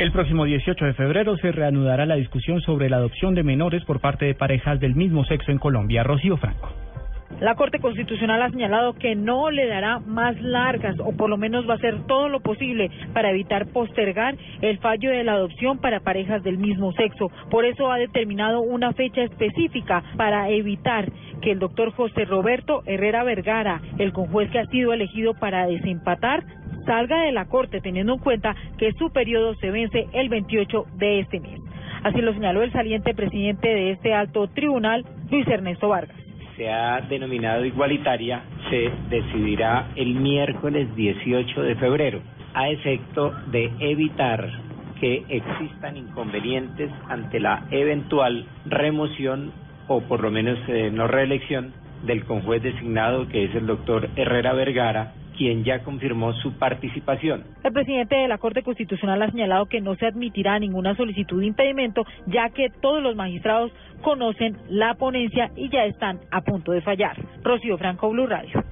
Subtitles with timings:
[0.00, 4.00] El próximo 18 de febrero se reanudará la discusión sobre la adopción de menores por
[4.00, 6.02] parte de parejas del mismo sexo en Colombia.
[6.02, 6.70] Rocío Franco.
[7.38, 11.68] La Corte Constitucional ha señalado que no le dará más largas o por lo menos
[11.68, 16.00] va a hacer todo lo posible para evitar postergar el fallo de la adopción para
[16.00, 17.30] parejas del mismo sexo.
[17.50, 21.12] Por eso ha determinado una fecha específica para evitar
[21.42, 26.42] que el doctor José Roberto Herrera Vergara, el conjuez que ha sido elegido para desempatar,
[26.84, 31.20] salga de la Corte teniendo en cuenta que su periodo se vence el 28 de
[31.20, 31.60] este mes.
[32.02, 36.16] Así lo señaló el saliente presidente de este alto tribunal, Luis Ernesto Vargas
[36.60, 42.20] se ha denominado igualitaria se decidirá el miércoles 18 de febrero,
[42.52, 44.46] a efecto de evitar
[45.00, 49.52] que existan inconvenientes ante la eventual remoción
[49.88, 51.72] o por lo menos eh, no reelección
[52.02, 57.44] del conjuez designado que es el doctor Herrera Vergara quien ya confirmó su participación.
[57.64, 61.46] El presidente de la Corte Constitucional ha señalado que no se admitirá ninguna solicitud de
[61.46, 66.82] impedimento, ya que todos los magistrados conocen la ponencia y ya están a punto de
[66.82, 67.16] fallar.
[67.42, 68.62] Rocío Franco, Blue Radio.